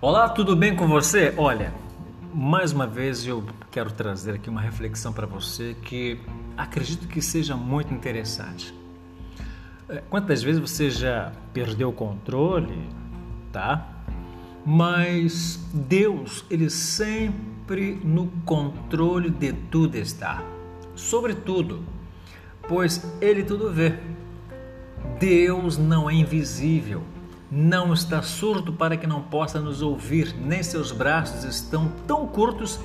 [0.00, 1.34] Olá, tudo bem com você?
[1.36, 1.74] Olha,
[2.32, 6.20] mais uma vez eu quero trazer aqui uma reflexão para você que
[6.56, 8.72] acredito que seja muito interessante.
[9.88, 12.88] É, quantas vezes você já perdeu o controle,
[13.52, 13.88] tá?
[14.64, 20.44] Mas Deus, ele sempre no controle de tudo está.
[20.94, 21.82] Sobretudo,
[22.68, 23.98] pois ele tudo vê.
[25.18, 27.02] Deus não é invisível
[27.50, 32.78] não está surdo para que não possa nos ouvir, nem seus braços estão tão curtos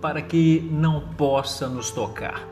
[0.00, 2.46] para que não possa nos tocar.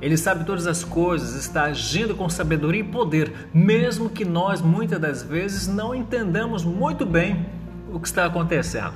[0.00, 4.98] Ele sabe todas as coisas, está agindo com sabedoria e poder, mesmo que nós muitas
[4.98, 7.46] das vezes não entendamos muito bem
[7.92, 8.94] o que está acontecendo.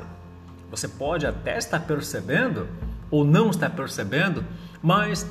[0.70, 2.66] Você pode até estar percebendo
[3.10, 4.42] ou não estar percebendo,
[4.82, 5.28] mas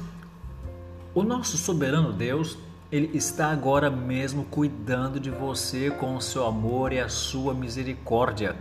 [1.13, 2.57] o nosso soberano Deus
[2.93, 8.55] ele está agora mesmo cuidando de você com o seu amor e a sua misericórdia.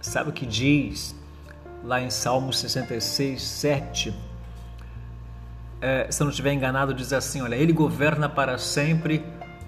[0.00, 1.14] Sabe o que diz
[1.84, 4.14] lá em Salmo 66, 7?
[5.78, 9.22] É, se eu não estiver enganado, diz assim: Olha, Ele governa para sempre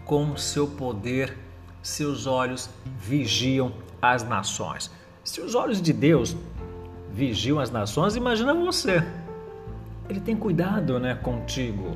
[0.06, 1.36] com seu poder,
[1.83, 4.91] seus olhos vigiam as nações.
[5.22, 6.34] Se os olhos de Deus
[7.12, 9.06] vigiam as nações, imagina você.
[10.08, 11.95] Ele tem cuidado né, contigo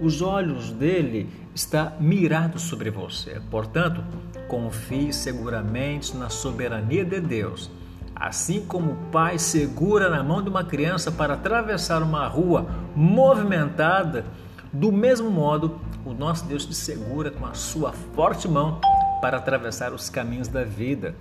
[0.00, 3.40] os olhos dele está mirado sobre você.
[3.50, 4.04] Portanto,
[4.48, 7.70] confie seguramente na soberania de Deus.
[8.14, 14.24] Assim como o pai segura na mão de uma criança para atravessar uma rua movimentada,
[14.72, 18.80] do mesmo modo, o nosso Deus te segura com a sua forte mão
[19.20, 21.14] para atravessar os caminhos da vida.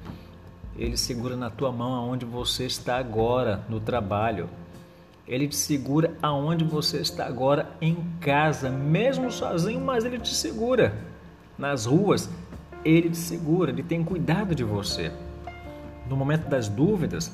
[0.77, 4.49] Ele segura na tua mão aonde você está agora, no trabalho,
[5.27, 10.93] ele te segura aonde você está agora em casa, mesmo sozinho, mas ele te segura.
[11.57, 12.29] Nas ruas,
[12.83, 15.11] ele te segura, ele tem cuidado de você.
[16.07, 17.31] No momento das dúvidas,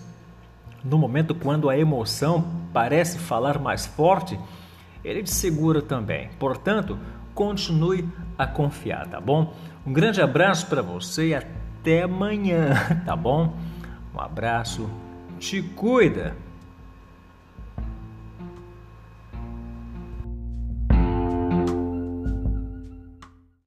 [0.84, 4.40] no momento quando a emoção parece falar mais forte,
[5.03, 6.29] ele te segura também.
[6.40, 6.97] Portanto,
[7.34, 9.53] continue a confiar, tá bom?
[9.85, 12.73] Um grande abraço para você e até amanhã,
[13.06, 13.53] tá bom?
[14.16, 14.90] Um abraço,
[15.40, 16.35] te cuida!